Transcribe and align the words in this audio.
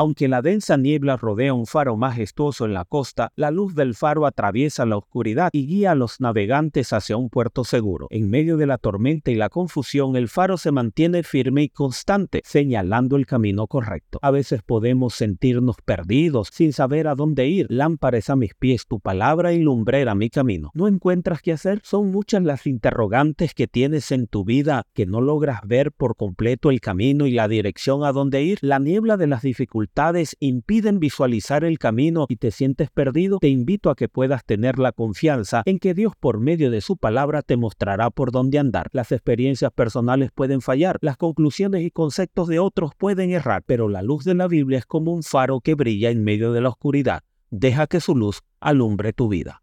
Aunque 0.00 0.28
la 0.28 0.42
densa 0.42 0.76
niebla 0.76 1.16
rodea 1.16 1.52
un 1.52 1.66
faro 1.66 1.96
majestuoso 1.96 2.64
en 2.66 2.72
la 2.72 2.84
costa, 2.84 3.32
la 3.34 3.50
luz 3.50 3.74
del 3.74 3.96
faro 3.96 4.26
atraviesa 4.26 4.86
la 4.86 4.96
oscuridad 4.96 5.50
y 5.52 5.66
guía 5.66 5.90
a 5.90 5.94
los 5.96 6.20
navegantes 6.20 6.92
hacia 6.92 7.16
un 7.16 7.30
puerto 7.30 7.64
seguro. 7.64 8.06
En 8.10 8.30
medio 8.30 8.56
de 8.56 8.68
la 8.68 8.78
tormenta 8.78 9.32
y 9.32 9.34
la 9.34 9.48
confusión, 9.48 10.14
el 10.14 10.28
faro 10.28 10.56
se 10.56 10.70
mantiene 10.70 11.24
firme 11.24 11.64
y 11.64 11.68
constante, 11.68 12.42
señalando 12.44 13.16
el 13.16 13.26
camino 13.26 13.66
correcto. 13.66 14.20
A 14.22 14.30
veces 14.30 14.62
podemos 14.62 15.14
sentirnos 15.14 15.74
perdidos, 15.84 16.50
sin 16.52 16.72
saber 16.72 17.08
a 17.08 17.16
dónde 17.16 17.48
ir. 17.48 17.66
Lámparas 17.68 18.30
a 18.30 18.36
mis 18.36 18.54
pies, 18.54 18.86
tu 18.86 19.00
palabra 19.00 19.52
y 19.52 19.58
lumbrera 19.58 20.14
mi 20.14 20.30
camino. 20.30 20.70
¿No 20.74 20.86
encuentras 20.86 21.42
qué 21.42 21.50
hacer? 21.50 21.80
Son 21.82 22.12
muchas 22.12 22.44
las 22.44 22.68
interrogantes 22.68 23.52
que 23.52 23.66
tienes 23.66 24.12
en 24.12 24.28
tu 24.28 24.44
vida 24.44 24.84
que 24.94 25.06
no 25.06 25.20
logras 25.20 25.62
ver 25.66 25.90
por 25.90 26.14
completo 26.14 26.70
el 26.70 26.80
camino 26.80 27.26
y 27.26 27.32
la 27.32 27.48
dirección 27.48 28.04
a 28.04 28.12
dónde 28.12 28.44
ir. 28.44 28.60
La 28.62 28.78
niebla 28.78 29.16
de 29.16 29.26
las 29.26 29.42
dificultades 29.42 29.87
impiden 30.40 31.00
visualizar 31.00 31.64
el 31.64 31.78
camino 31.78 32.26
y 32.28 32.36
te 32.36 32.50
sientes 32.50 32.90
perdido. 32.90 33.38
Te 33.38 33.48
invito 33.48 33.90
a 33.90 33.96
que 33.96 34.08
puedas 34.08 34.44
tener 34.44 34.78
la 34.78 34.92
confianza 34.92 35.62
en 35.66 35.78
que 35.78 35.94
Dios 35.94 36.14
por 36.18 36.40
medio 36.40 36.70
de 36.70 36.80
su 36.80 36.96
palabra 36.96 37.42
te 37.42 37.56
mostrará 37.56 38.10
por 38.10 38.32
dónde 38.32 38.58
andar. 38.58 38.88
Las 38.92 39.12
experiencias 39.12 39.72
personales 39.72 40.30
pueden 40.34 40.60
fallar, 40.60 40.98
las 41.00 41.16
conclusiones 41.16 41.82
y 41.82 41.90
conceptos 41.90 42.48
de 42.48 42.58
otros 42.58 42.92
pueden 42.96 43.30
errar, 43.30 43.62
pero 43.66 43.88
la 43.88 44.02
luz 44.02 44.24
de 44.24 44.34
la 44.34 44.48
Biblia 44.48 44.78
es 44.78 44.86
como 44.86 45.12
un 45.12 45.22
faro 45.22 45.60
que 45.60 45.74
brilla 45.74 46.10
en 46.10 46.24
medio 46.24 46.52
de 46.52 46.60
la 46.60 46.70
oscuridad. 46.70 47.22
Deja 47.50 47.86
que 47.86 48.00
su 48.00 48.14
luz 48.14 48.42
alumbre 48.60 49.12
tu 49.12 49.28
vida. 49.28 49.62